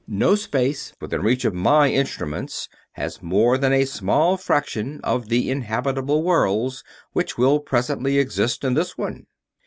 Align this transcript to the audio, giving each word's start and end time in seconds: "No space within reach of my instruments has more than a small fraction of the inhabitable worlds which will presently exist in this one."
"No 0.07 0.33
space 0.33 0.95
within 0.99 1.21
reach 1.21 1.45
of 1.45 1.53
my 1.53 1.91
instruments 1.91 2.67
has 2.93 3.21
more 3.21 3.55
than 3.55 3.71
a 3.71 3.85
small 3.85 4.35
fraction 4.35 4.99
of 5.03 5.29
the 5.29 5.51
inhabitable 5.51 6.23
worlds 6.23 6.83
which 7.13 7.37
will 7.37 7.59
presently 7.59 8.17
exist 8.17 8.63
in 8.63 8.73
this 8.73 8.97
one." 8.97 9.27